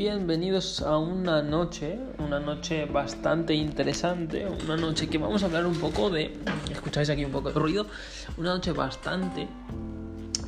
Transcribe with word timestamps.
bienvenidos 0.00 0.80
a 0.80 0.96
una 0.96 1.42
noche, 1.42 1.98
una 2.16 2.40
noche 2.40 2.86
bastante 2.86 3.52
interesante, 3.52 4.46
una 4.64 4.74
noche 4.74 5.10
que 5.10 5.18
vamos 5.18 5.42
a 5.42 5.46
hablar 5.46 5.66
un 5.66 5.74
poco 5.74 6.08
de, 6.08 6.38
escucháis 6.72 7.10
aquí 7.10 7.22
un 7.22 7.30
poco 7.30 7.50
de 7.50 7.60
ruido, 7.60 7.84
una 8.38 8.54
noche 8.54 8.72
bastante 8.72 9.46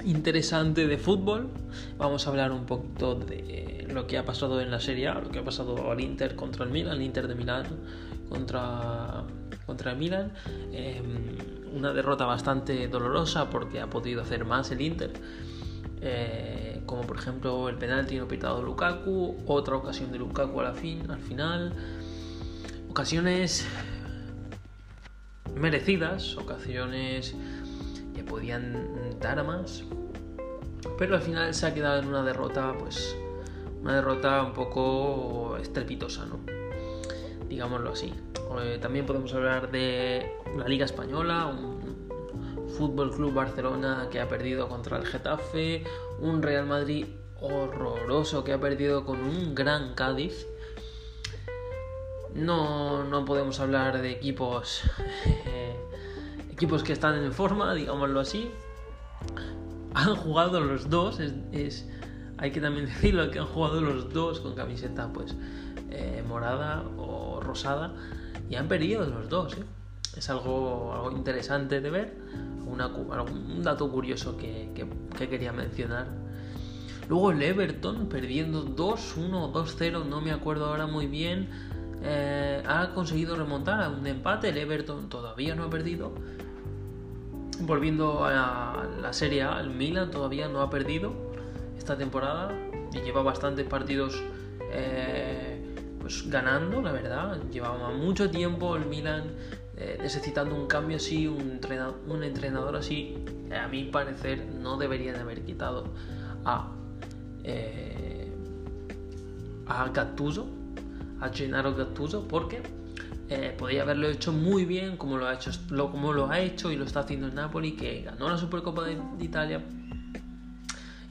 interesante 0.07 0.87
de 0.87 0.97
fútbol. 0.97 1.51
Vamos 1.99 2.27
a 2.27 2.31
hablar 2.31 2.51
un 2.51 2.65
poquito 2.65 3.15
de 3.15 3.87
lo 3.93 4.07
que 4.07 4.17
ha 4.17 4.25
pasado 4.25 4.59
en 4.63 4.71
la 4.71 4.81
Serie 4.81 5.13
lo 5.13 5.31
que 5.31 5.41
ha 5.41 5.45
pasado 5.45 5.91
al 5.91 6.01
Inter 6.01 6.35
contra 6.35 6.65
el 6.65 6.71
Milan, 6.71 6.97
el 6.97 7.03
Inter 7.03 7.29
de 7.29 7.35
Milán 7.35 7.67
contra, 8.31 9.25
contra 9.67 9.93
el 9.93 9.99
Milan. 9.99 10.33
Em, 10.73 11.37
una 11.77 11.93
derrota 11.93 12.25
bastante 12.25 12.89
dolorosa 12.89 13.51
porque 13.51 13.83
ha 13.83 13.91
podido 13.91 14.23
hacer 14.23 14.47
más 14.47 14.71
el 14.71 14.81
Inter. 14.81 15.13
Eh, 16.05 16.83
como 16.85 17.03
por 17.03 17.17
ejemplo 17.17 17.69
el 17.69 17.77
penalti 17.77 18.17
no 18.17 18.27
pitado 18.27 18.61
Lukaku, 18.61 19.37
otra 19.47 19.77
ocasión 19.77 20.11
de 20.11 20.19
Lukaku 20.19 20.61
a 20.61 20.65
la 20.65 20.73
fin, 20.75 21.09
al 21.09 21.21
final, 21.21 21.73
ocasiones 22.91 23.65
merecidas, 25.55 26.37
ocasiones 26.37 27.37
que 28.17 28.25
podían 28.25 29.19
dar 29.21 29.39
a 29.39 29.45
más, 29.45 29.85
pero 30.99 31.15
al 31.15 31.23
final 31.23 31.55
se 31.55 31.67
ha 31.67 31.75
quedado 31.75 32.01
en 32.01 32.09
una 32.09 32.25
derrota, 32.25 32.75
pues 32.77 33.17
una 33.81 33.95
derrota 33.95 34.43
un 34.43 34.55
poco 34.55 35.57
estrepitosa, 35.57 36.27
¿no? 36.27 36.41
Digámoslo 37.49 37.93
así. 37.93 38.13
Eh, 38.61 38.79
también 38.81 39.07
podemos 39.07 39.33
hablar 39.35 39.71
de 39.71 40.31
la 40.57 40.67
Liga 40.67 40.85
Española, 40.85 41.47
un 41.47 41.72
Fútbol 42.83 43.13
Club 43.13 43.33
Barcelona 43.33 44.09
que 44.11 44.21
ha 44.21 44.29
perdido 44.29 44.69
contra 44.69 44.97
el 44.99 45.07
Getafe, 45.07 45.85
un 46.19 46.43
Real 46.43 46.67
Madrid 46.67 47.07
horroroso 47.41 48.43
que 48.43 48.53
ha 48.53 48.61
perdido 48.61 49.05
con 49.05 49.21
un 49.21 49.55
gran 49.55 49.95
Cádiz. 49.95 50.49
No, 52.35 53.05
no 53.05 53.25
podemos 53.25 53.61
hablar 53.61 54.03
de 54.03 54.11
equipos 54.11 54.83
equipos 56.51 56.83
que 56.83 56.93
están 56.93 57.23
en 57.23 57.33
forma, 57.33 57.73
digámoslo 57.73 58.19
así. 58.19 58.51
Han 59.95 60.17
jugado 60.17 60.61
los 60.61 60.91
dos, 60.91 61.21
es, 61.21 61.87
hay 62.37 62.51
que 62.51 62.61
también 62.61 62.87
decirlo 62.93 63.31
que 63.31 63.39
han 63.39 63.47
jugado 63.47 63.81
los 63.81 64.13
dos 64.13 64.41
con 64.41 64.57
camiseta 64.57 65.13
pues 65.13 65.37
eh, 65.91 66.25
morada 66.27 66.83
o 66.99 67.39
rosada 67.41 67.95
y 68.51 68.57
han 68.57 68.67
perdido 68.67 69.07
los 69.07 69.29
dos. 69.29 69.57
¿eh? 69.57 69.65
Es 70.17 70.29
algo, 70.29 70.93
algo 70.93 71.13
interesante 71.13 71.81
de 71.81 71.89
ver 71.89 72.17
un 72.73 73.63
dato 73.63 73.91
curioso 73.91 74.37
que, 74.37 74.69
quería 75.17 75.53
mencionar. 75.53 76.07
Luego 77.09 77.31
el 77.33 77.43
Everton 77.43 78.09
perdiendo 78.09 78.65
2-1 78.65 79.53
2-0, 79.53 80.07
no 80.07 80.21
me 80.21 80.33
acuerdo 80.33 80.67
ahora 80.67 80.87
muy 80.87 81.07
bien. 81.07 81.49
Eh, 82.03 82.63
ha 82.67 82.93
conseguido 82.95 83.37
remontar 83.37 83.83
a 83.83 83.89
un 83.89 84.07
empate. 84.07 84.49
El 84.49 84.59
Everton 84.59 85.09
todavía 85.09 85.55
no 85.55 85.65
ha 85.65 85.71
perdido. 85.71 86.13
Volviendo 87.61 88.25
a 88.25 88.85
la 89.01 89.13
Serie 89.13 89.43
A, 89.43 89.61
el 89.61 89.71
Milan 89.71 90.11
todavía 90.11 90.49
no 90.49 90.63
ha 90.63 90.71
perdido 90.71 91.13
esta 91.77 91.97
temporada 91.97 92.51
y 92.93 93.01
lleva 93.01 93.23
bastantes 93.23 93.67
partidos 93.67 94.21
eh, 94.73 95.61
pues 96.01 96.29
ganando, 96.29 96.81
la 96.83 96.93
verdad. 96.93 97.39
Llevaba 97.51 97.91
mucho 97.91 98.31
tiempo 98.31 98.77
el 98.77 98.87
Milan 98.87 99.25
eh, 99.85 99.99
necesitando 100.01 100.55
un 100.55 100.69
cambio 100.69 100.97
así, 100.97 101.27
un 101.27 101.41
entrenador, 101.41 101.99
un 102.07 102.23
entrenador 102.23 102.77
así, 102.77 103.17
a 103.53 103.67
mi 103.67 103.83
parecer 103.83 104.47
no 104.47 104.77
deberían 104.77 105.17
haber 105.17 105.43
quitado 105.43 105.93
a, 106.45 106.71
eh, 107.43 108.33
a 109.67 109.89
Gattuso, 109.89 110.47
a 111.21 111.31
Gennaro 111.31 111.75
Gattuso, 111.75 112.29
porque 112.29 112.63
eh, 113.29 113.57
podría 113.59 113.83
haberlo 113.83 114.09
hecho 114.09 114.33
muy 114.33 114.65
bien 114.67 114.97
como 114.97 115.19
lo, 115.19 115.27
ha 115.27 115.35
hecho, 115.35 115.51
lo, 115.71 115.91
como 115.91 116.13
lo 116.13 116.31
ha 116.31 116.39
hecho 116.39 116.71
y 116.71 116.77
lo 116.77 116.85
está 116.85 117.01
haciendo 117.01 117.27
el 117.27 117.35
Napoli, 117.35 117.73
que 117.75 118.03
ganó 118.03 118.29
la 118.29 118.39
Supercopa 118.39 118.85
de 118.85 118.97
Italia 119.19 119.65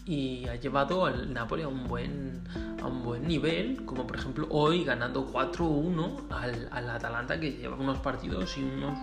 y 0.06 0.48
ha 0.48 0.56
llevado 0.56 1.06
al 1.06 1.34
Napoli 1.34 1.64
a 1.64 1.68
un 1.68 1.90
buen 1.90 2.42
a 2.82 2.88
un 2.88 3.04
buen 3.04 3.28
nivel, 3.28 3.86
como 3.86 4.08
por 4.08 4.18
ejemplo 4.18 4.48
hoy 4.50 4.84
ganando 4.84 5.32
4-1 5.32 6.24
al, 6.30 6.68
al, 6.72 6.90
Atalanta 6.90 7.40
que 7.40 7.52
lleva 7.54 7.76
unos 7.78 8.00
partidos 8.00 8.58
y 8.58 8.64
unos, 8.64 8.98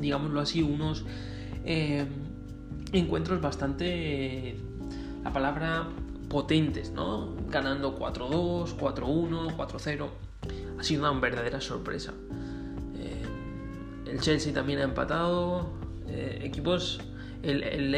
digámoslo 0.00 0.40
así, 0.40 0.62
unos 0.62 1.04
eh, 1.64 2.06
encuentros 2.92 3.40
bastante, 3.40 4.56
la 5.22 5.32
palabra, 5.32 5.88
potentes, 6.28 6.90
¿no? 6.90 7.34
Ganando 7.48 7.98
4-2, 7.98 8.76
4-1, 8.76 9.56
4-0. 9.56 10.08
Ha 10.78 10.82
sido 10.82 11.08
una 11.08 11.20
verdadera 11.20 11.60
sorpresa. 11.60 12.12
Eh, 12.96 13.22
el 14.06 14.20
Chelsea 14.20 14.52
también 14.52 14.80
ha 14.80 14.82
empatado. 14.82 15.70
Eh, 16.08 16.40
equipos, 16.42 17.00
el, 17.42 17.62
el, 17.62 17.90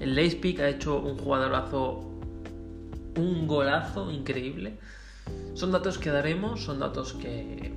Leipzig 0.00 0.60
ha 0.60 0.68
hecho 0.68 0.98
un 0.98 1.16
jugadorazo 1.18 2.07
un 3.18 3.46
golazo 3.46 4.10
increíble. 4.10 4.78
Son 5.54 5.72
datos 5.72 5.98
que 5.98 6.10
daremos, 6.10 6.64
son 6.64 6.78
datos 6.78 7.12
que, 7.12 7.72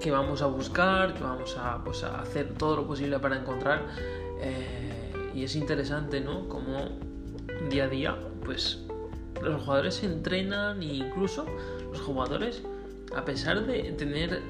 que 0.00 0.10
vamos 0.10 0.42
a 0.42 0.46
buscar, 0.46 1.14
que 1.14 1.22
vamos 1.22 1.56
a, 1.58 1.82
pues, 1.84 2.04
a 2.04 2.20
hacer 2.20 2.54
todo 2.54 2.76
lo 2.76 2.86
posible 2.86 3.18
para 3.18 3.38
encontrar. 3.38 3.86
Eh, 4.40 5.32
y 5.34 5.44
es 5.44 5.56
interesante, 5.56 6.20
¿no? 6.20 6.48
Como 6.48 6.98
día 7.70 7.84
a 7.84 7.88
día, 7.88 8.16
pues 8.44 8.78
los 9.42 9.62
jugadores 9.62 9.96
se 9.96 10.06
entrenan 10.06 10.82
e 10.82 10.94
incluso 10.94 11.46
los 11.90 12.00
jugadores, 12.00 12.62
a 13.14 13.24
pesar 13.24 13.66
de 13.66 13.92
tener 13.92 14.42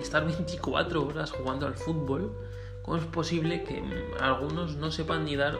estar 0.00 0.24
24 0.26 1.06
horas 1.06 1.30
jugando 1.30 1.66
al 1.66 1.74
fútbol, 1.74 2.32
¿cómo 2.82 2.96
es 2.96 3.04
posible 3.04 3.64
que 3.64 3.82
algunos 4.20 4.76
no 4.76 4.90
sepan 4.90 5.24
ni 5.24 5.36
dar 5.36 5.58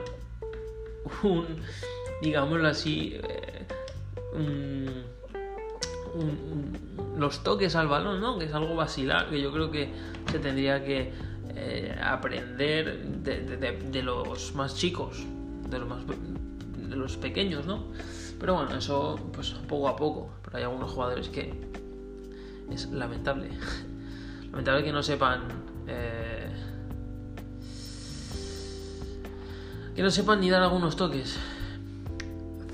un, 1.22 1.47
digámoslo 2.22 2.69
así, 2.69 3.19
eh, 3.22 3.62
los 7.16 7.43
toques 7.43 7.76
al 7.76 7.88
balón, 7.88 8.20
¿no? 8.20 8.38
Que 8.38 8.47
es 8.47 8.54
algo 8.54 8.75
vacilar, 8.75 9.31
que 9.31 9.41
yo 9.41 9.53
creo 9.53 9.70
que 9.70 9.93
se 10.31 10.38
tendría 10.38 10.84
que 10.84 11.12
eh, 11.54 11.97
aprender 12.03 13.04
de, 13.22 14.03
los 14.03 14.54
más 14.54 14.75
chicos, 14.75 15.25
de 15.69 15.78
los, 15.78 15.88
más, 15.88 16.00
de 16.06 16.97
los 16.97 17.16
pequeños, 17.16 17.66
¿no? 17.66 17.84
Pero 18.38 18.54
bueno, 18.54 18.76
eso 18.76 19.19
pues 19.32 19.50
poco 19.69 19.88
a 19.88 19.97
poco. 19.97 20.31
Pero 20.44 20.56
hay 20.56 20.64
algunos 20.64 20.91
jugadores 20.91 21.28
que 21.28 21.54
es 22.70 22.91
lamentable. 22.91 23.50
lamentable 24.50 24.84
que 24.84 24.93
no 24.93 25.03
sepan... 25.03 25.43
Eh, 25.87 26.50
que 29.94 30.03
no 30.03 30.10
sepan 30.10 30.41
ni 30.41 30.50
dar 30.50 30.62
algunos 30.62 30.97
toques. 30.97 31.38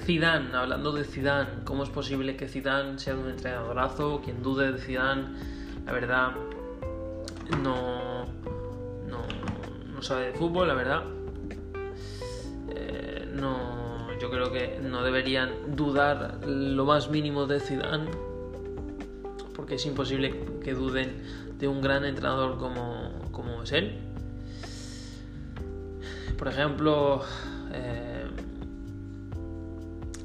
Zidane, 0.08 0.56
hablando 0.56 0.90
de 0.92 1.04
Zidane, 1.04 1.50
¿cómo 1.66 1.82
es 1.82 1.90
posible 1.90 2.34
que 2.34 2.48
Zidane 2.48 2.98
sea 2.98 3.14
un 3.14 3.28
entrenadorazo? 3.28 4.22
Quien 4.24 4.42
dude 4.42 4.72
de 4.72 4.78
Zidane, 4.78 5.24
la 5.84 5.92
verdad, 5.92 6.30
no, 7.62 8.24
no, 9.06 10.02
sabe 10.02 10.28
de 10.28 10.32
fútbol, 10.32 10.66
la 10.66 10.72
verdad. 10.72 11.02
Eh, 12.74 13.28
no, 13.34 14.18
yo 14.18 14.30
creo 14.30 14.50
que 14.50 14.80
no 14.82 15.02
deberían 15.02 15.76
dudar 15.76 16.40
lo 16.46 16.86
más 16.86 17.10
mínimo 17.10 17.44
de 17.44 17.60
Zidane, 17.60 18.10
porque 19.54 19.74
es 19.74 19.84
imposible 19.84 20.42
que 20.64 20.72
duden 20.72 21.22
de 21.58 21.68
un 21.68 21.82
gran 21.82 22.06
entrenador 22.06 22.56
como, 22.56 23.28
como 23.30 23.62
es 23.62 23.72
él. 23.72 23.98
Por 26.38 26.48
ejemplo, 26.48 27.24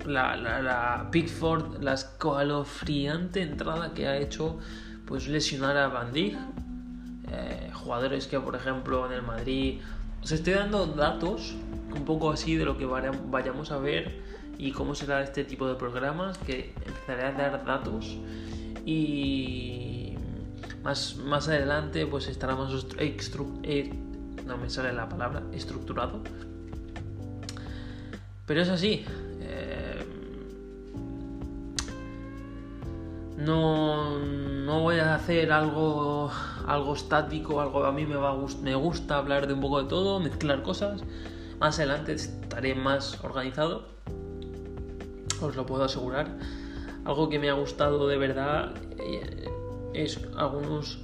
eh, 0.05 0.09
la, 0.09 0.35
la, 0.35 1.07
Pickford, 1.11 1.81
la 1.81 1.93
escalofriante 1.93 3.41
entrada 3.41 3.93
que 3.93 4.07
ha 4.07 4.17
hecho 4.17 4.59
pues 5.05 5.27
lesionar 5.27 5.77
a 5.77 5.87
Van. 5.87 6.13
Eh, 6.15 7.71
jugadores 7.73 8.27
que, 8.27 8.39
por 8.39 8.55
ejemplo, 8.55 9.05
en 9.07 9.13
el 9.13 9.21
Madrid. 9.21 9.81
Os 10.21 10.31
estoy 10.31 10.53
dando 10.53 10.85
datos 10.85 11.53
un 11.93 12.05
poco 12.05 12.31
así 12.31 12.55
de 12.55 12.65
lo 12.65 12.77
que 12.77 12.85
vayamos 12.85 13.71
a 13.71 13.77
ver 13.77 14.21
y 14.57 14.71
cómo 14.71 14.95
será 14.95 15.21
este 15.21 15.43
tipo 15.43 15.67
de 15.67 15.75
programas. 15.75 16.37
Que 16.37 16.73
empezaré 16.85 17.23
a 17.23 17.31
dar 17.31 17.65
datos 17.65 18.17
y 18.85 20.15
más, 20.83 21.15
más 21.17 21.47
adelante 21.47 22.05
pues 22.05 22.27
estará 22.27 22.55
más 22.55 22.71
eh, 22.99 23.93
no 24.45 24.57
me 24.57 24.69
sale 24.69 24.93
la 24.93 25.09
palabra 25.09 25.43
estructurado. 25.53 26.21
Pero 28.45 28.61
es 28.61 28.69
así, 28.69 29.05
No, 33.43 34.19
no 34.19 34.79
voy 34.79 34.99
a 34.99 35.15
hacer 35.15 35.51
algo, 35.51 36.31
algo 36.65 36.93
estático, 36.93 37.59
algo 37.59 37.83
a 37.83 37.91
mí 37.91 38.05
me, 38.05 38.15
va, 38.15 38.33
me 38.61 38.75
gusta 38.75 39.17
hablar 39.17 39.47
de 39.47 39.53
un 39.53 39.59
poco 39.59 39.83
de 39.83 39.89
todo, 39.89 40.19
mezclar 40.21 40.63
cosas. 40.63 41.01
Más 41.59 41.77
adelante 41.77 42.13
estaré 42.13 42.73
más 42.73 43.21
organizado. 43.23 43.87
os 45.41 45.55
lo 45.55 45.65
puedo 45.65 45.83
asegurar. 45.83 46.37
Algo 47.03 47.27
que 47.27 47.37
me 47.37 47.49
ha 47.49 47.53
gustado 47.53 48.07
de 48.07 48.17
verdad 48.17 48.75
eh, 48.97 49.49
es 49.93 50.21
algunos, 50.37 50.99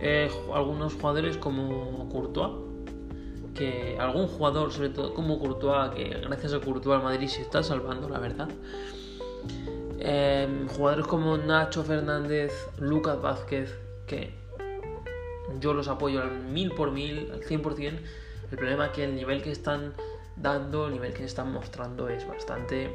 eh, 0.00 0.30
algunos 0.54 0.94
jugadores 0.94 1.36
como 1.36 2.08
Courtois, 2.08 2.52
que 3.54 3.98
algún 4.00 4.28
jugador, 4.28 4.72
sobre 4.72 4.88
todo 4.88 5.12
como 5.12 5.38
Courtois, 5.38 5.90
que 5.90 6.08
gracias 6.26 6.54
a 6.54 6.60
Courtois 6.60 6.96
el 6.96 7.04
Madrid 7.04 7.28
se 7.28 7.42
está 7.42 7.62
salvando, 7.62 8.08
la 8.08 8.18
verdad. 8.18 8.48
Em, 10.04 10.66
jugadores 10.66 11.06
como 11.06 11.36
Nacho 11.36 11.84
Fernández, 11.84 12.52
Lucas 12.80 13.22
Vázquez, 13.22 13.72
que 14.08 14.34
yo 15.60 15.74
los 15.74 15.86
apoyo 15.86 16.22
al 16.22 16.40
mil 16.40 16.72
por 16.72 16.90
mil, 16.90 17.30
al 17.30 17.42
100%. 17.44 18.00
El 18.50 18.58
problema 18.58 18.86
es 18.86 18.92
que 18.92 19.04
el 19.04 19.14
nivel 19.14 19.42
que 19.42 19.52
están 19.52 19.92
dando, 20.34 20.88
el 20.88 20.94
nivel 20.94 21.14
que 21.14 21.22
están 21.22 21.52
mostrando 21.52 22.08
es 22.08 22.26
bastante 22.26 22.90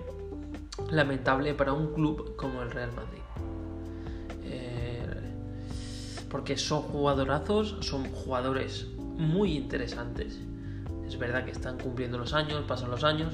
lamentable 0.92 1.54
para 1.54 1.72
un 1.72 1.94
club 1.94 2.36
como 2.36 2.62
el 2.62 2.72
Real 2.72 2.92
Madrid. 2.92 3.22
Eh, 4.44 5.32
porque 6.30 6.58
son 6.58 6.82
jugadorazos, 6.82 7.78
son 7.80 8.04
jugadores 8.12 8.86
muy 8.98 9.56
interesantes. 9.56 10.38
Es 11.08 11.18
verdad 11.18 11.46
que 11.46 11.52
están 11.52 11.78
cumpliendo 11.80 12.18
los 12.18 12.34
años, 12.34 12.66
pasan 12.68 12.92
los 12.92 13.06
años, 13.06 13.32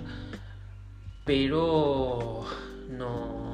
pero 1.25 2.45
no... 2.91 3.52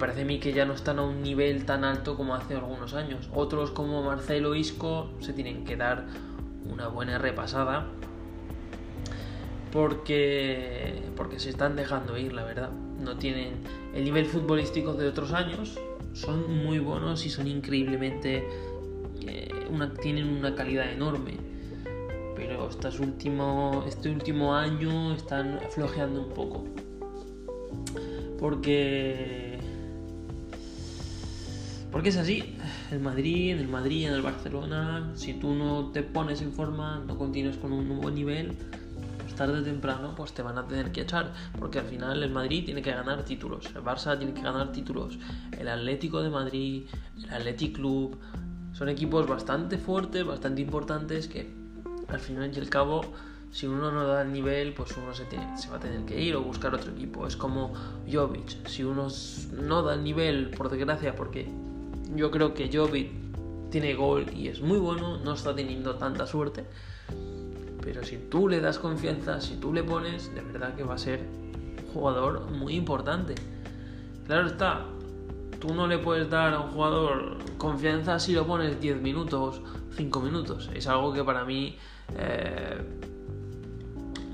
Parece 0.00 0.22
a 0.22 0.24
mí 0.24 0.40
que 0.40 0.54
ya 0.54 0.64
no 0.64 0.72
están 0.72 0.98
a 0.98 1.02
un 1.02 1.22
nivel 1.22 1.66
tan 1.66 1.84
alto 1.84 2.16
como 2.16 2.34
hace 2.34 2.54
algunos 2.54 2.94
años. 2.94 3.28
Otros 3.34 3.70
como 3.70 4.02
Marcelo 4.02 4.54
Isco 4.54 5.10
se 5.20 5.34
tienen 5.34 5.64
que 5.64 5.76
dar 5.76 6.06
una 6.64 6.88
buena 6.88 7.18
repasada 7.18 7.86
porque, 9.72 11.02
porque 11.16 11.38
se 11.38 11.50
están 11.50 11.76
dejando 11.76 12.16
ir, 12.16 12.32
la 12.32 12.44
verdad. 12.44 12.70
No 12.98 13.18
tienen 13.18 13.62
el 13.94 14.04
nivel 14.04 14.24
futbolístico 14.24 14.94
de 14.94 15.06
otros 15.06 15.32
años, 15.32 15.78
son 16.14 16.64
muy 16.64 16.78
buenos 16.78 17.26
y 17.26 17.30
son 17.30 17.46
increíblemente... 17.46 18.48
Eh, 19.26 19.48
tienen 20.00 20.28
una 20.28 20.54
calidad 20.54 20.90
enorme. 20.90 21.34
Pero 22.34 22.68
este 22.68 22.88
último, 23.02 23.84
este 23.86 24.10
último 24.10 24.54
año 24.54 25.12
están 25.12 25.60
flojeando 25.70 26.22
un 26.22 26.30
poco. 26.30 26.64
Porque... 28.38 29.49
Porque 31.92 32.10
es 32.10 32.16
así. 32.16 32.56
El 32.90 33.00
Madrid, 33.00 33.52
en 33.52 33.58
el 33.58 33.68
Madrid, 33.68 34.06
en 34.06 34.14
el 34.14 34.22
Barcelona, 34.22 35.10
si 35.14 35.34
tú 35.34 35.54
no 35.54 35.90
te 35.92 36.02
pones 36.02 36.40
en 36.42 36.52
forma, 36.52 37.02
no 37.06 37.18
continúas 37.18 37.56
con 37.56 37.72
un 37.72 37.88
nuevo 37.88 38.10
nivel, 38.10 38.56
tarde 39.40 39.60
o 39.60 39.62
temprano 39.62 40.12
pues 40.14 40.34
te 40.34 40.42
van 40.42 40.58
a 40.58 40.66
tener 40.66 40.92
que 40.92 41.00
echar, 41.00 41.32
porque 41.58 41.78
al 41.78 41.86
final 41.86 42.22
el 42.22 42.30
Madrid 42.30 42.62
tiene 42.66 42.82
que 42.82 42.90
ganar 42.90 43.24
títulos, 43.24 43.64
el 43.74 43.82
Barça 43.82 44.18
tiene 44.18 44.34
que 44.34 44.42
ganar 44.42 44.70
títulos, 44.70 45.18
el 45.58 45.66
Atlético 45.66 46.20
de 46.20 46.28
Madrid, 46.28 46.84
el 47.24 47.32
Athletic 47.32 47.76
Club, 47.76 48.18
son 48.74 48.90
equipos 48.90 49.26
bastante 49.26 49.78
fuertes, 49.78 50.26
bastante 50.26 50.60
importantes 50.60 51.26
que 51.26 51.50
al 52.08 52.20
final 52.20 52.52
y 52.54 52.60
al 52.60 52.68
cabo 52.68 53.00
si 53.50 53.66
uno 53.66 53.90
no 53.90 54.06
da 54.06 54.20
el 54.20 54.30
nivel, 54.30 54.74
pues 54.74 54.94
uno 54.98 55.14
se, 55.14 55.24
se 55.56 55.70
va 55.70 55.78
a 55.78 55.80
tener 55.80 56.04
que 56.04 56.20
ir 56.20 56.36
o 56.36 56.42
buscar 56.42 56.72
otro 56.74 56.92
equipo. 56.92 57.26
Es 57.26 57.34
como 57.34 57.72
Jovic. 58.08 58.68
Si 58.68 58.84
uno 58.84 59.08
no 59.60 59.82
da 59.82 59.94
el 59.94 60.04
nivel, 60.04 60.50
por 60.50 60.70
desgracia, 60.70 61.16
porque 61.16 61.50
yo 62.14 62.30
creo 62.30 62.54
que 62.54 62.70
Jovic 62.72 63.10
tiene 63.70 63.94
gol 63.94 64.26
y 64.34 64.48
es 64.48 64.60
muy 64.60 64.78
bueno, 64.78 65.18
no 65.18 65.34
está 65.34 65.54
teniendo 65.54 65.94
tanta 65.96 66.26
suerte. 66.26 66.64
Pero 67.82 68.04
si 68.04 68.16
tú 68.16 68.48
le 68.48 68.60
das 68.60 68.78
confianza, 68.78 69.40
si 69.40 69.56
tú 69.56 69.72
le 69.72 69.82
pones, 69.82 70.34
de 70.34 70.42
verdad 70.42 70.74
que 70.74 70.82
va 70.82 70.94
a 70.94 70.98
ser 70.98 71.20
un 71.20 71.92
jugador 71.92 72.50
muy 72.50 72.74
importante. 72.74 73.34
Claro 74.26 74.46
está, 74.46 74.86
tú 75.60 75.74
no 75.74 75.86
le 75.86 75.98
puedes 75.98 76.28
dar 76.28 76.54
a 76.54 76.60
un 76.60 76.70
jugador 76.70 77.38
confianza 77.58 78.18
si 78.18 78.32
lo 78.32 78.46
pones 78.46 78.80
10 78.80 79.00
minutos, 79.00 79.60
5 79.96 80.20
minutos. 80.20 80.70
Es 80.74 80.86
algo 80.86 81.12
que 81.12 81.24
para 81.24 81.44
mí 81.44 81.76
eh, 82.16 82.78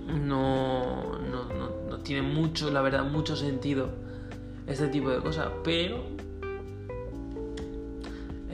no, 0.07 1.19
no, 1.19 1.99
tiene 1.99 2.23
mucho, 2.23 2.71
la 2.71 2.83
verdad, 2.83 3.05
mucho 3.05 3.37
sentido 3.37 3.89
este 4.67 4.89
tipo 4.89 5.11
de 5.11 5.19
cosas. 5.19 5.49
Pero 5.65 6.16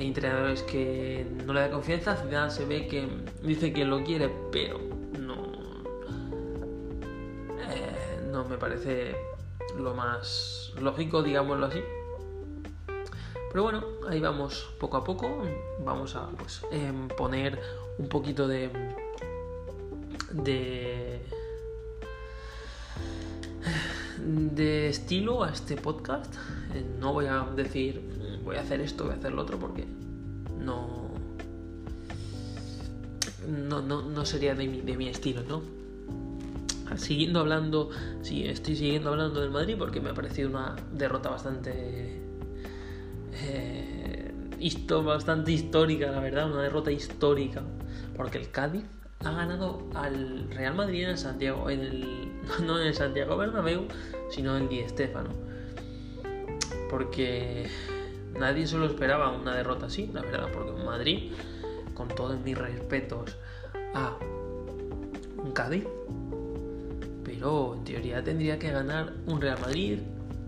entrenadores 0.07 0.63
que 0.63 1.27
no 1.45 1.53
le 1.53 1.61
da 1.61 1.71
confianza, 1.71 2.17
Zidane 2.17 2.51
se 2.51 2.65
ve 2.65 2.87
que 2.87 3.09
dice 3.43 3.73
que 3.73 3.85
lo 3.85 4.03
quiere, 4.05 4.31
pero 4.51 4.79
no, 5.19 5.35
eh, 7.71 8.21
no 8.31 8.45
me 8.45 8.59
parece 8.59 9.17
lo 9.79 9.95
más 9.95 10.73
lógico, 10.81 11.23
digámoslo 11.23 11.67
así. 11.67 11.81
Pero 13.51 13.65
bueno, 13.65 13.85
ahí 14.09 14.19
vamos 14.19 14.71
poco 14.81 14.97
a 14.97 15.05
poco. 15.05 15.45
Vamos 15.85 16.17
a 16.17 16.29
pues, 16.31 16.63
em, 16.71 17.09
poner 17.09 17.61
un 17.99 18.09
poquito 18.09 18.49
de, 18.49 18.71
de 20.33 21.21
de 24.19 24.89
estilo 24.89 25.43
a 25.43 25.51
este 25.51 25.77
podcast. 25.77 26.35
Eh, 26.75 26.85
no 26.99 27.13
voy 27.13 27.27
a 27.27 27.47
decir 27.57 28.01
voy 28.45 28.57
a 28.57 28.61
hacer 28.61 28.81
esto, 28.81 29.05
voy 29.05 29.15
a 29.15 29.17
hacer 29.17 29.33
lo 29.33 29.43
otro, 29.43 29.59
porque 29.59 29.85
no. 30.59 31.11
No, 33.49 33.83
no, 33.83 34.25
sería 34.25 34.55
de 34.55 34.69
mi, 34.69 34.81
de 34.83 34.97
mi 34.97 35.09
estilo, 35.09 35.43
¿no? 35.43 35.63
Siguiendo 36.97 37.41
hablando, 37.41 37.91
sí, 38.23 38.47
estoy 38.47 38.77
siguiendo 38.77 39.11
hablando 39.11 39.41
del 39.41 39.51
Madrid 39.51 39.77
porque 39.79 40.01
me 40.01 40.11
ha 40.11 40.15
parecido 40.15 40.49
una 40.51 40.77
derrota 40.93 41.31
bastante. 41.31 42.21
Eh, 43.45 44.33
bastante 45.05 45.53
histórica, 45.53 46.11
la 46.11 46.21
verdad, 46.21 46.51
una 46.53 46.63
derrota 46.63 46.93
histórica. 46.93 47.63
Porque 48.17 48.39
el 48.39 48.51
Cádiz 48.51 48.85
ha 49.25 49.33
ganado 49.33 49.89
al 49.95 50.51
Real 50.51 50.75
Madrid 50.75 51.05
en 51.05 51.11
el 51.11 51.19
Santiago, 51.19 51.71
en 51.71 51.81
el, 51.81 52.33
no 52.67 52.81
en 52.81 52.87
el 52.87 52.95
Santiago 52.95 53.37
Bernabéu, 53.37 53.87
sino 54.31 54.57
en 54.57 54.69
Di 54.69 54.87
Stéfano. 54.89 55.31
Porque 56.91 57.67
nadie 58.39 58.67
se 58.67 58.77
lo 58.77 58.87
esperaba 58.87 59.31
una 59.31 59.55
derrota 59.55 59.87
así, 59.87 60.11
la 60.13 60.23
verdad, 60.23 60.49
porque 60.53 60.83
Madrid, 60.83 61.33
con 61.95 62.09
todos 62.09 62.41
mis 62.41 62.57
respetos 62.57 63.37
a 63.95 64.17
un 65.43 65.53
Cádiz, 65.53 65.85
pero 67.25 67.75
en 67.75 67.85
teoría 67.85 68.23
tendría 68.23 68.59
que 68.59 68.71
ganar 68.71 69.13
un 69.27 69.41
Real 69.41 69.59
Madrid 69.61 69.99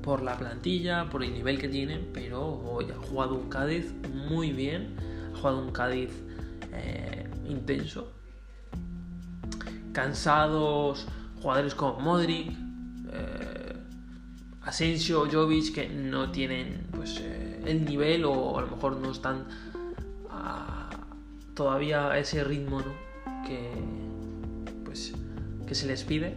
por 0.03 0.23
la 0.23 0.37
plantilla, 0.37 1.09
por 1.11 1.23
el 1.25 1.33
nivel 1.33 1.59
que 1.59 1.69
tiene, 1.69 1.99
pero 2.13 2.43
hoy 2.43 2.87
ha 2.91 3.07
jugado 3.07 3.35
un 3.35 3.49
Cádiz 3.49 3.93
muy 4.29 4.53
bien, 4.53 4.97
ha 5.33 5.39
jugado 5.39 5.63
un 5.63 5.73
Cádiz 5.73 6.11
eh, 6.73 7.27
intenso, 7.49 8.13
cansados, 9.93 11.07
jugadores 11.41 11.75
como 11.75 12.01
Modric, 12.01 12.51
eh, 13.13 13.77
Asensio, 14.63 15.29
Jovic, 15.31 15.75
que 15.75 15.89
no 15.89 16.31
tienen 16.31 16.87
el 17.67 17.85
nivel 17.85 18.25
o 18.25 18.59
a 18.59 18.63
lo 18.63 18.69
mejor 18.69 18.97
no 18.97 19.11
están 19.11 19.47
todavía 21.55 22.11
a 22.11 22.19
ese 22.19 22.43
ritmo 22.43 22.83
que, 23.47 23.71
pues, 24.85 25.15
que 25.67 25.75
se 25.75 25.87
les 25.87 26.03
pide. 26.05 26.35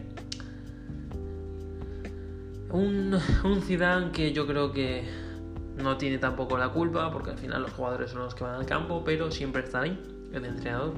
Un, 2.70 3.18
un 3.44 3.62
Zidane 3.62 4.12
que 4.12 4.34
yo 4.34 4.46
creo 4.46 4.72
que 4.72 5.08
no 5.78 5.98
tiene 5.98 6.18
tampoco 6.18 6.58
la 6.58 6.70
culpa, 6.70 7.12
porque 7.12 7.32
al 7.32 7.38
final 7.38 7.62
los 7.64 7.72
jugadores 7.74 8.12
son 8.12 8.22
los 8.22 8.36
que 8.36 8.44
van 8.44 8.56
al 8.56 8.66
campo, 8.66 9.04
pero 9.04 9.32
siempre 9.32 9.64
está 9.64 9.82
ahí, 9.82 10.00
el 10.34 10.46
entrenador. 10.46 10.94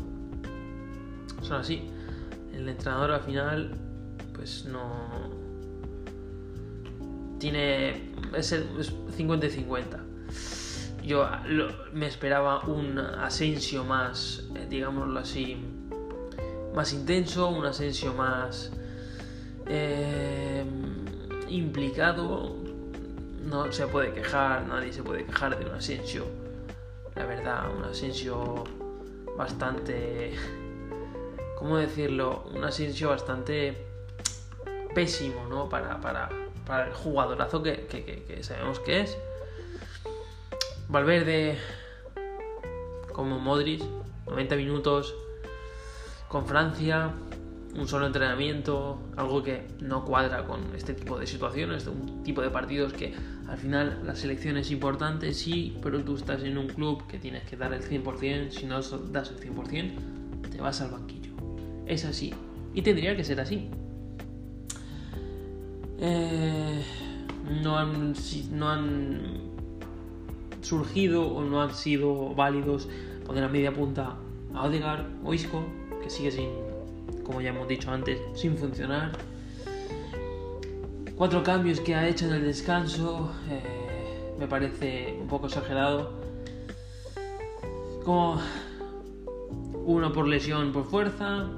Son 1.42 1.58
así 1.58 1.90
el 2.60 2.68
entrenador 2.68 3.12
al 3.12 3.22
final 3.22 3.72
pues 4.34 4.66
no 4.66 5.30
tiene 7.40 8.12
es 8.36 8.56
50 9.16 9.48
y 11.02 11.10
50 11.10 11.48
yo 11.48 11.68
me 11.94 12.08
esperaba 12.08 12.62
un 12.66 12.98
Asensio 12.98 13.84
más 13.84 14.44
eh, 14.56 14.68
digámoslo 14.70 15.20
así 15.20 15.58
más 16.74 16.94
intenso 16.94 17.50
un 17.50 17.66
Asensio 17.66 18.14
más 18.14 18.72
eh, 19.68 20.64
implicado 21.48 22.56
no 23.44 23.72
se 23.72 23.88
puede 23.88 24.14
quejar 24.14 24.68
nadie 24.68 24.94
se 24.94 25.04
puede 25.04 25.26
quejar 25.26 25.58
de 25.58 25.66
un 25.66 25.76
Asensio 25.76 26.26
la 27.16 27.26
verdad 27.26 27.76
un 27.76 27.84
Asensio 27.84 28.64
bastante 29.38 30.34
¿cómo 31.60 31.78
decirlo? 31.78 32.46
Un 32.56 32.64
Asensio 32.64 33.10
bastante 33.10 33.86
pésimo, 34.96 35.46
¿no? 35.48 35.68
Para, 35.68 36.00
para, 36.00 36.30
para 36.66 36.88
el 36.88 36.94
jugadorazo 36.94 37.62
que, 37.62 37.86
que, 37.86 38.44
sabemos 38.44 38.80
que 38.80 39.02
es. 39.02 39.18
Valverde, 40.90 41.56
como 43.14 43.40
Modric, 43.40 43.84
90 44.28 44.56
minutos 44.56 45.14
con 46.28 46.48
Francia, 46.48 47.12
un 47.76 47.88
solo 47.88 48.08
entrenamiento, 48.08 49.00
algo 49.16 49.44
que 49.44 49.68
no 49.82 50.04
cuadra 50.04 50.48
con 50.48 50.62
este 50.76 50.96
tipo 50.96 51.20
de 51.20 51.28
situaciones, 51.28 51.86
un 51.86 52.24
tipo 52.24 52.42
de 52.42 52.50
partidos 52.50 52.94
que 52.94 53.14
al 53.48 53.58
final 53.60 54.02
la 54.04 54.16
selección 54.16 54.58
es 54.58 54.72
importante, 54.72 55.32
sí, 55.34 55.78
pero 55.84 56.04
tú 56.04 56.16
estás 56.16 56.42
en 56.42 56.58
un 56.58 56.68
club 56.68 57.06
que 57.08 57.20
tienes 57.20 57.44
que 57.44 57.56
dar 57.56 57.72
el 57.72 57.84
100%, 57.84 58.50
si 58.50 58.66
no 58.66 58.82
das 58.82 59.30
el 59.30 59.40
100%, 59.40 60.50
te 60.50 60.60
vas 60.60 60.82
al 60.82 60.90
banquillo. 60.90 61.34
Es 61.86 62.04
así. 62.04 62.34
Y 62.74 62.82
tendría 62.82 63.16
que 63.16 63.24
ser 63.24 63.40
así. 63.40 63.70
Eh, 66.00 66.84
no, 67.62 67.78
han, 67.78 68.14
no 68.52 68.70
han 68.70 69.49
surgido 70.70 71.28
o 71.28 71.44
no 71.44 71.62
han 71.62 71.74
sido 71.74 72.36
válidos 72.36 72.88
poner 73.26 73.44
a 73.44 73.50
media 73.50 73.74
punta 73.74 74.18
a 74.54 74.66
Odegaard 74.66 75.06
o 75.24 75.34
Isco, 75.34 75.64
que 76.04 76.10
sigue 76.10 76.32
sin, 76.32 76.50
como 77.26 77.42
ya 77.42 77.50
hemos 77.50 77.68
dicho 77.68 77.92
antes, 77.92 78.20
sin 78.36 78.56
funcionar. 78.56 79.12
Cuatro 81.16 81.44
cambios 81.44 81.80
que 81.82 81.96
ha 81.96 82.08
hecho 82.08 82.26
en 82.28 82.34
el 82.34 82.44
descanso, 82.44 83.32
eh, 83.50 84.34
me 84.40 84.48
parece 84.48 85.18
un 85.20 85.28
poco 85.28 85.48
exagerado. 85.48 86.12
Como 88.06 88.40
uno 89.86 90.14
por 90.14 90.28
lesión 90.28 90.72
por 90.72 90.86
fuerza, 90.86 91.50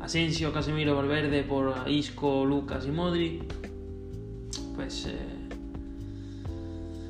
Asensio, 0.00 0.52
Casemiro, 0.52 0.94
Valverde 0.96 1.42
por 1.42 1.88
Isco, 1.88 2.44
Lucas 2.44 2.86
y 2.86 2.90
Modri. 2.90 3.42
Pues 4.74 5.06
eh, 5.06 5.35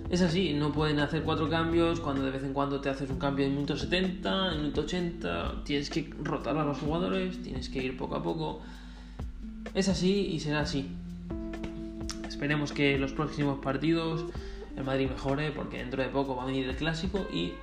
es 0.08 0.22
así, 0.22 0.54
no 0.54 0.72
pueden 0.72 1.00
hacer 1.00 1.22
cuatro 1.22 1.48
cambios 1.50 2.00
cuando 2.00 2.22
de 2.24 2.30
vez 2.30 2.44
en 2.44 2.52
cuando 2.52 2.80
te 2.80 2.88
haces 2.88 3.10
un 3.10 3.18
cambio 3.18 3.44
en 3.44 3.54
minuto 3.54 3.76
70, 3.76 4.52
en 4.52 4.58
minuto 4.58 4.82
80, 4.82 5.64
tienes 5.64 5.90
que 5.90 6.14
rotar 6.22 6.56
a 6.56 6.64
los 6.64 6.78
jugadores, 6.78 7.42
tienes 7.42 7.68
que 7.68 7.82
ir 7.82 7.96
poco 7.96 8.14
a 8.14 8.22
poco. 8.22 8.60
Es 9.74 9.88
así 9.88 10.28
y 10.32 10.40
será 10.40 10.60
así. 10.60 10.88
Esperemos 12.28 12.72
que 12.72 12.98
los 12.98 13.12
próximos 13.12 13.58
partidos 13.58 14.26
el 14.76 14.84
Madrid 14.84 15.08
mejore 15.08 15.50
porque 15.50 15.78
dentro 15.78 16.02
de 16.02 16.08
poco 16.08 16.36
va 16.36 16.44
a 16.44 16.46
venir 16.46 16.68
el 16.68 16.76
clásico 16.76 17.26
y 17.32 17.54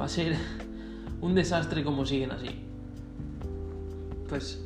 va 0.00 0.06
a 0.06 0.08
ser 0.08 0.36
un 1.20 1.34
desastre 1.34 1.84
como 1.84 2.04
siguen 2.04 2.32
así. 2.32 2.50
Pues 4.28 4.64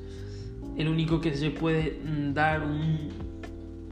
el 0.79 0.89
único 0.89 1.21
que 1.21 1.37
se 1.37 1.51
puede 1.51 2.01
dar 2.33 2.63
un 2.63 3.26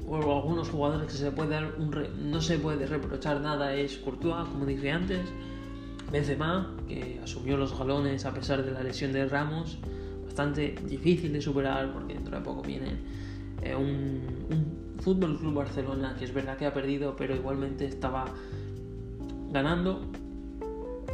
o 0.07 0.17
algunos 0.37 0.69
jugadores 0.69 1.11
que 1.11 1.17
se 1.17 1.31
puede 1.31 1.51
dar 1.51 1.75
un 1.79 1.91
no 2.31 2.41
se 2.41 2.59
puede 2.59 2.87
reprochar 2.87 3.41
nada 3.41 3.75
es 3.75 3.97
Courtois, 3.99 4.49
como 4.49 4.67
dije 4.67 4.91
antes, 4.91 5.21
Benzema, 6.13 6.75
que 6.87 7.21
asumió 7.23 7.57
los 7.57 7.77
galones 7.77 8.25
a 8.27 8.35
pesar 8.35 8.65
de 8.65 8.71
la 8.71 8.83
lesión 8.83 9.13
de 9.13 9.27
Ramos, 9.27 9.79
bastante 10.25 10.75
difícil 10.87 11.33
de 11.33 11.41
superar 11.41 11.93
porque 11.93 12.15
dentro 12.15 12.37
de 12.37 12.45
poco 12.45 12.63
viene 12.63 12.97
eh, 13.63 13.75
un, 13.75 14.21
un 14.51 15.01
Fútbol 15.01 15.39
Club 15.39 15.55
Barcelona 15.55 16.15
que 16.19 16.25
es 16.25 16.35
verdad 16.35 16.57
que 16.57 16.67
ha 16.67 16.75
perdido, 16.75 17.15
pero 17.17 17.35
igualmente 17.35 17.87
estaba 17.87 18.27
ganando 19.51 20.03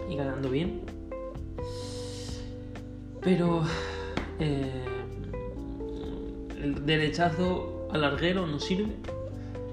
y 0.08 0.16
ganando 0.16 0.50
bien. 0.50 0.80
Pero 3.20 3.62
eh, 4.38 4.84
el 6.62 6.86
derechazo 6.86 7.79
al 7.92 8.00
larguero 8.00 8.46
no 8.46 8.58
sirve. 8.58 8.96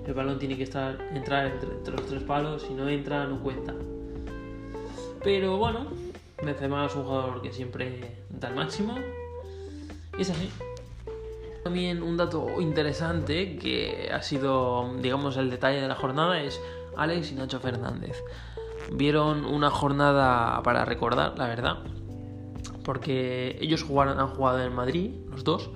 El 0.06 0.14
balón 0.14 0.40
tiene 0.40 0.56
que 0.56 0.64
estar 0.64 0.98
entrar 1.14 1.48
entre, 1.48 1.92
los 1.92 2.06
tres 2.06 2.24
palos. 2.24 2.64
Si 2.64 2.74
no 2.74 2.88
entra, 2.88 3.26
no 3.26 3.40
cuenta. 3.42 3.74
Pero 5.24 5.58
bueno, 5.58 5.88
Benzema 6.42 6.86
es 6.86 6.96
un 6.96 7.04
jugador 7.04 7.42
que 7.42 7.52
siempre 7.52 8.18
da 8.30 8.50
el 8.50 8.56
máximo. 8.56 8.96
Y 10.18 10.22
es 10.22 10.30
así. 10.30 10.50
También 11.64 12.02
un 12.02 12.16
dato 12.16 12.62
interesante 12.62 13.58
que 13.58 14.10
ha 14.14 14.22
sido, 14.22 14.94
digamos, 15.02 15.36
el 15.36 15.50
detalle 15.50 15.82
de 15.82 15.88
la 15.88 15.96
jornada 15.96 16.42
es 16.42 16.62
Alex 16.96 17.32
y 17.34 17.36
Nacho 17.36 17.60
Fernández. 17.60 18.24
Vieron 18.94 19.44
una 19.44 19.70
jornada 19.70 20.64
para 20.64 20.86
recordar, 20.86 21.38
la 21.38 21.48
verdad. 21.48 21.80
Porque 22.86 23.58
ellos 23.60 23.84
jugaron, 23.84 24.18
han 24.18 24.30
jugado 24.30 24.64
en 24.64 24.74
Madrid, 24.74 25.12
los 25.30 25.44
dos 25.44 25.70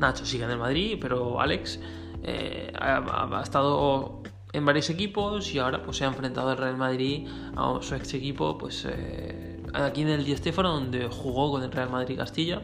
Nacho 0.00 0.24
sigue 0.24 0.44
en 0.44 0.50
el 0.50 0.58
Madrid, 0.58 0.98
pero 0.98 1.40
Alex 1.40 1.78
eh, 2.22 2.72
ha, 2.74 3.40
estado 3.42 4.22
en 4.52 4.64
varios 4.64 4.88
equipos 4.88 5.54
y 5.54 5.58
ahora 5.58 5.82
pues 5.82 5.98
se 5.98 6.04
ha 6.04 6.08
enfrentado 6.08 6.48
al 6.48 6.56
Real 6.56 6.76
Madrid 6.76 7.28
a 7.54 7.78
su 7.82 7.94
ex 7.94 8.14
equipo 8.14 8.58
pues 8.58 8.86
eh, 8.88 9.62
aquí 9.74 10.02
en 10.02 10.08
el 10.08 10.24
Di 10.24 10.36
Stéfano 10.36 10.72
donde 10.72 11.06
jugó 11.08 11.52
con 11.52 11.62
el 11.62 11.70
Real 11.70 11.90
Madrid 11.90 12.16
Castilla. 12.16 12.62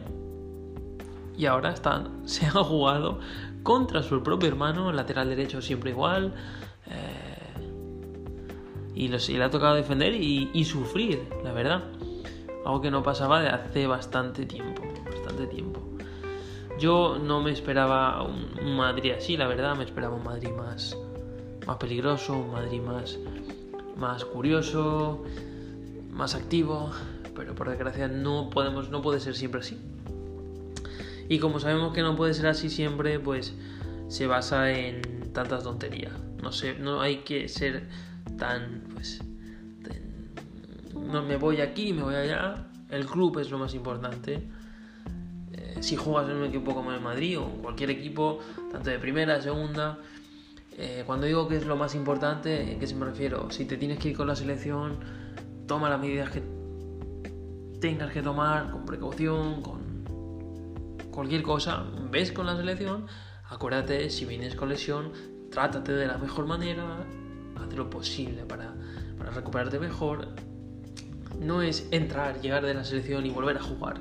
Y 1.37 1.45
ahora 1.45 1.69
están, 1.69 2.27
se 2.27 2.47
ha 2.47 2.51
jugado 2.51 3.19
contra 3.61 4.01
su 4.01 4.23
propio 4.23 4.49
hermano 4.49 4.91
lateral 4.91 5.29
derecho 5.29 5.61
siempre 5.61 5.91
igual 5.91 6.33
eh, 6.87 7.35
y, 8.95 9.09
le 9.09 9.43
ha 9.43 9.49
tocado 9.51 9.75
defender 9.75 10.15
y, 10.15 10.49
y 10.53 10.65
sufrir 10.65 11.29
la 11.43 11.53
verdad. 11.53 11.83
Algo 12.65 12.81
que 12.81 12.89
no 12.89 13.03
pasaba 13.03 13.41
de 13.41 13.49
hace 13.49 13.85
bastante 13.85 14.45
tiempo 14.45 14.81
bastante 15.05 15.45
tiempo 15.47 15.76
yo 16.79 17.17
no 17.19 17.41
me 17.41 17.51
esperaba 17.51 18.23
un, 18.23 18.75
Madrid 18.75 19.13
así, 19.17 19.37
la 19.37 19.47
verdad, 19.47 19.75
me 19.75 19.83
esperaba 19.83 20.15
un 20.15 20.23
Madrid 20.23 20.49
más, 20.49 20.97
más 21.65 21.77
peligroso, 21.77 22.37
un 22.37 22.51
Madrid 22.51 22.81
más, 22.81 23.17
más 23.97 24.25
curioso, 24.25 25.23
más 26.11 26.35
activo, 26.35 26.91
pero 27.35 27.55
por 27.55 27.69
desgracia 27.69 28.07
no 28.07 28.49
podemos, 28.49 28.89
no 28.89 29.01
puede 29.01 29.19
ser 29.19 29.35
siempre 29.35 29.61
así. 29.61 29.77
Y 31.29 31.39
como 31.39 31.59
sabemos 31.59 31.93
que 31.93 32.01
no 32.01 32.15
puede 32.15 32.33
ser 32.33 32.47
así 32.47 32.69
siempre, 32.69 33.19
pues 33.19 33.53
se 34.07 34.27
basa 34.27 34.71
en 34.71 35.33
tantas 35.33 35.63
tonterías. 35.63 36.13
No 36.41 36.51
sé, 36.51 36.77
no 36.79 37.01
hay 37.01 37.17
que 37.17 37.47
ser 37.49 37.87
tan, 38.37 38.83
pues, 38.93 39.21
no 40.93 41.23
me 41.23 41.37
voy 41.37 41.61
aquí, 41.61 41.91
me 41.93 42.03
voy 42.03 42.15
allá. 42.15 42.67
El 42.89 43.05
club 43.05 43.39
es 43.39 43.49
lo 43.51 43.57
más 43.57 43.73
importante 43.73 44.47
si 45.81 45.95
juegas 45.95 46.29
en 46.29 46.37
un 46.37 46.45
equipo 46.45 46.73
como 46.73 46.91
el 46.91 47.01
Madrid 47.01 47.39
o 47.39 47.45
en 47.45 47.61
cualquier 47.61 47.89
equipo, 47.91 48.39
tanto 48.71 48.89
de 48.89 48.99
primera, 48.99 49.41
segunda, 49.41 49.99
eh, 50.77 51.03
cuando 51.05 51.25
digo 51.25 51.47
que 51.47 51.57
es 51.57 51.65
lo 51.65 51.75
más 51.75 51.95
importante, 51.95 52.75
¿a 52.75 52.79
qué 52.79 52.87
se 52.87 52.95
me 52.95 53.05
refiero? 53.05 53.49
Si 53.51 53.65
te 53.65 53.77
tienes 53.77 53.99
que 53.99 54.09
ir 54.09 54.17
con 54.17 54.27
la 54.27 54.35
selección, 54.35 54.99
toma 55.67 55.89
las 55.89 55.99
medidas 55.99 56.29
que 56.29 56.43
tengas 57.79 58.11
que 58.11 58.21
tomar 58.21 58.71
con 58.71 58.85
precaución, 58.85 59.61
con 59.61 60.03
cualquier 61.11 61.43
cosa. 61.43 61.83
Ves 62.11 62.31
con 62.31 62.45
la 62.45 62.55
selección, 62.55 63.07
acuérdate, 63.49 64.09
si 64.09 64.25
vienes 64.25 64.55
con 64.55 64.69
lesión, 64.69 65.11
trátate 65.51 65.93
de 65.93 66.07
la 66.07 66.17
mejor 66.17 66.45
manera, 66.45 67.05
haz 67.55 67.73
lo 67.73 67.89
posible 67.89 68.43
para 68.43 68.73
recuperarte 69.33 69.79
mejor. 69.79 70.27
No 71.39 71.61
es 71.61 71.87
entrar, 71.91 72.39
llegar 72.41 72.65
de 72.65 72.73
la 72.73 72.83
selección 72.83 73.25
y 73.25 73.29
volver 73.29 73.57
a 73.57 73.61
jugar 73.61 73.99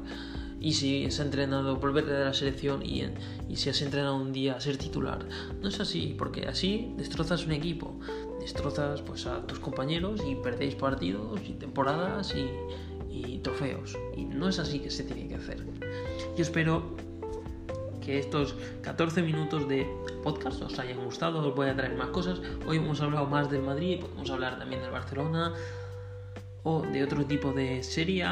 y 0.60 0.72
si 0.72 1.04
has 1.04 1.18
entrenado, 1.20 1.76
volver 1.76 2.06
de 2.06 2.24
la 2.24 2.34
selección 2.34 2.84
y, 2.84 3.04
y 3.48 3.56
si 3.56 3.70
has 3.70 3.80
entrenado 3.82 4.16
un 4.16 4.32
día 4.32 4.56
a 4.56 4.60
ser 4.60 4.76
titular. 4.76 5.26
No 5.60 5.68
es 5.68 5.80
así, 5.80 6.14
porque 6.18 6.46
así 6.46 6.92
destrozas 6.96 7.46
un 7.46 7.52
equipo, 7.52 7.98
destrozas 8.40 9.02
pues, 9.02 9.26
a 9.26 9.46
tus 9.46 9.58
compañeros 9.58 10.22
y 10.26 10.34
perdéis 10.36 10.74
partidos 10.74 11.40
y 11.46 11.52
temporadas 11.52 12.34
y, 12.34 12.48
y 13.10 13.38
trofeos. 13.38 13.96
Y 14.16 14.24
no 14.24 14.48
es 14.48 14.58
así 14.58 14.78
que 14.78 14.90
se 14.90 15.04
tiene 15.04 15.28
que 15.28 15.36
hacer. 15.36 15.64
Yo 16.36 16.42
espero 16.42 16.96
que 18.06 18.18
estos 18.20 18.54
14 18.82 19.22
minutos 19.22 19.68
de 19.68 19.86
podcast 20.22 20.62
os 20.62 20.78
hayan 20.78 21.04
gustado, 21.04 21.46
os 21.46 21.54
voy 21.54 21.68
a 21.68 21.76
traer 21.76 21.96
más 21.96 22.08
cosas. 22.10 22.40
Hoy 22.66 22.76
hemos 22.76 23.00
hablado 23.00 23.26
más 23.26 23.50
del 23.50 23.62
Madrid, 23.62 24.00
podemos 24.00 24.30
hablar 24.30 24.58
también 24.58 24.80
del 24.80 24.92
Barcelona 24.92 25.52
o 26.62 26.82
de 26.82 27.02
otro 27.02 27.24
tipo 27.24 27.52
de 27.52 27.82
serie 27.82 28.24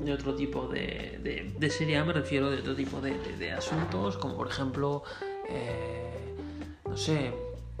de 0.00 0.12
otro 0.12 0.34
tipo 0.34 0.66
de, 0.66 1.52
de, 1.58 1.70
serie 1.70 2.02
me 2.02 2.12
refiero 2.12 2.50
de 2.50 2.58
otro 2.58 2.74
tipo 2.74 3.00
de, 3.00 3.52
asuntos, 3.52 4.16
como 4.16 4.36
por 4.36 4.48
ejemplo, 4.48 5.02
eh, 5.48 6.34
no 6.88 6.96
sé, 6.96 7.32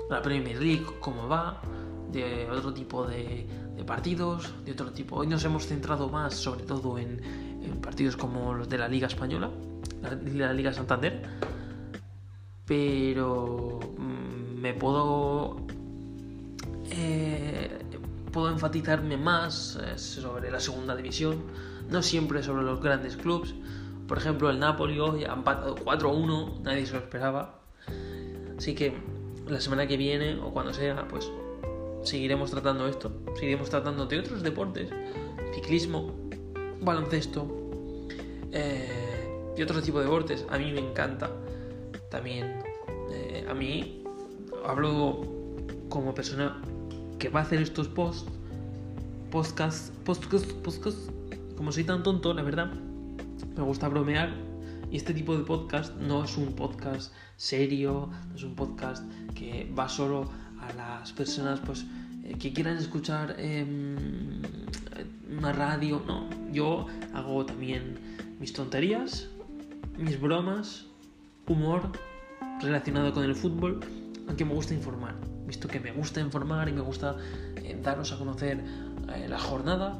la 0.08 0.22
Premier 0.22 0.60
League, 0.60 0.86
cómo 1.00 1.28
va, 1.28 1.60
de 2.12 2.48
otro 2.50 2.72
tipo 2.72 3.06
de, 3.06 3.46
partidos, 3.86 4.54
de 4.64 4.72
otro 4.72 4.90
tipo. 4.92 5.16
Hoy 5.16 5.26
nos 5.26 5.44
hemos 5.44 5.66
centrado 5.66 6.08
más, 6.08 6.34
sobre 6.34 6.64
todo, 6.64 6.98
en, 6.98 7.20
partidos 7.82 8.16
como 8.16 8.54
los 8.54 8.68
de 8.68 8.78
la 8.78 8.88
Liga 8.88 9.06
Española, 9.06 9.50
la, 10.34 10.52
Liga 10.52 10.72
Santander, 10.72 11.22
pero 12.66 13.80
mm, 13.98 14.60
me 14.60 14.74
puedo. 14.74 15.56
Eh, 16.90 17.73
puedo 18.34 18.50
enfatizarme 18.50 19.16
más 19.16 19.78
eh, 19.80 19.96
sobre 19.96 20.50
la 20.50 20.58
segunda 20.58 20.96
división 20.96 21.44
no 21.88 22.02
siempre 22.02 22.42
sobre 22.42 22.64
los 22.64 22.80
grandes 22.80 23.16
clubes. 23.16 23.54
Por 24.08 24.18
ejemplo, 24.18 24.50
el 24.50 24.58
Napoli 24.58 24.98
hoy 24.98 25.24
ha 25.24 25.34
empatado 25.34 25.76
4-1, 25.76 26.62
nadie 26.62 26.84
se 26.84 26.94
lo 26.94 26.98
esperaba. 26.98 27.60
Así 28.58 28.74
que 28.74 28.92
la 29.46 29.60
semana 29.60 29.86
que 29.86 29.96
viene 29.96 30.36
o 30.40 30.52
cuando 30.52 30.72
sea, 30.72 31.06
pues 31.08 31.30
seguiremos 32.02 32.50
tratando 32.50 32.88
esto. 32.88 33.12
Seguiremos 33.34 33.70
tratando 33.70 34.06
de 34.06 34.18
otros 34.18 34.42
deportes, 34.42 34.88
ciclismo, 35.54 36.12
baloncesto, 36.80 37.46
eh, 38.50 39.52
y 39.56 39.62
otro 39.62 39.80
tipo 39.80 39.98
de 39.98 40.06
deportes. 40.06 40.44
A 40.50 40.58
mí 40.58 40.72
me 40.72 40.80
encanta 40.80 41.30
también. 42.10 42.58
Eh, 43.10 43.46
a 43.48 43.54
mí 43.54 44.02
hablo 44.66 45.20
como 45.88 46.12
persona 46.14 46.60
que 47.24 47.30
va 47.30 47.40
a 47.40 47.42
hacer 47.44 47.62
estos 47.62 47.88
posts, 47.88 48.30
podcasts, 49.30 49.90
podcasts, 50.04 50.52
podcasts, 50.62 51.10
como 51.56 51.72
soy 51.72 51.84
tan 51.84 52.02
tonto, 52.02 52.34
la 52.34 52.42
verdad, 52.42 52.70
me 53.56 53.62
gusta 53.62 53.88
bromear. 53.88 54.28
Y 54.90 54.98
este 54.98 55.14
tipo 55.14 55.34
de 55.34 55.42
podcast 55.42 55.96
no 55.96 56.22
es 56.22 56.36
un 56.36 56.52
podcast 56.52 57.14
serio, 57.38 58.10
no 58.28 58.34
es 58.34 58.42
un 58.42 58.54
podcast 58.54 59.10
que 59.34 59.72
va 59.76 59.88
solo 59.88 60.30
a 60.60 60.70
las 60.74 61.14
personas 61.14 61.60
pues 61.60 61.86
eh, 62.24 62.34
que 62.38 62.52
quieran 62.52 62.76
escuchar 62.76 63.36
em, 63.38 64.42
una 65.38 65.54
radio, 65.54 66.02
no, 66.06 66.28
yo 66.52 66.88
hago 67.14 67.46
también 67.46 68.36
mis 68.38 68.52
tonterías, 68.52 69.30
mis 69.96 70.20
bromas, 70.20 70.84
humor 71.46 71.90
relacionado 72.60 73.14
con 73.14 73.24
el 73.24 73.34
fútbol, 73.34 73.80
aunque 74.28 74.44
me 74.44 74.52
gusta 74.52 74.74
informar, 74.74 75.14
visto 75.54 75.68
que 75.68 75.78
me 75.78 75.92
gusta 75.92 76.20
informar 76.20 76.68
y 76.68 76.72
me 76.72 76.80
gusta 76.80 77.16
eh, 77.62 77.78
daros 77.80 78.10
a 78.10 78.18
conocer 78.18 78.58
eh, 79.14 79.28
la 79.28 79.38
jornada, 79.38 79.96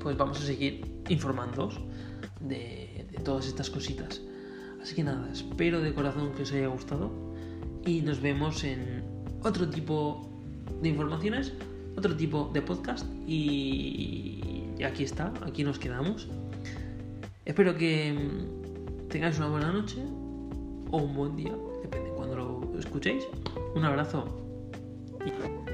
pues 0.00 0.16
vamos 0.16 0.40
a 0.40 0.42
seguir 0.42 1.00
informándoos 1.08 1.80
de, 2.40 3.06
de 3.08 3.18
todas 3.20 3.46
estas 3.46 3.70
cositas. 3.70 4.20
Así 4.82 4.96
que 4.96 5.04
nada, 5.04 5.30
espero 5.30 5.80
de 5.80 5.94
corazón 5.94 6.32
que 6.34 6.42
os 6.42 6.52
haya 6.52 6.66
gustado 6.66 7.12
y 7.86 8.00
nos 8.00 8.20
vemos 8.20 8.64
en 8.64 9.04
otro 9.44 9.70
tipo 9.70 10.28
de 10.82 10.88
informaciones, 10.88 11.52
otro 11.96 12.16
tipo 12.16 12.50
de 12.52 12.60
podcast 12.60 13.06
y 13.28 14.74
aquí 14.84 15.04
está, 15.04 15.32
aquí 15.46 15.62
nos 15.62 15.78
quedamos. 15.78 16.26
Espero 17.44 17.76
que 17.76 18.12
mm, 18.12 19.08
tengáis 19.08 19.38
una 19.38 19.50
buena 19.50 19.72
noche 19.72 20.02
o 20.90 20.96
un 20.96 21.14
buen 21.14 21.36
día, 21.36 21.54
depende 21.80 22.10
cuando 22.16 22.34
lo 22.34 22.78
escuchéis. 22.78 23.24
Un 23.74 23.84
abrazo 23.84 24.37
Y... 25.26 25.67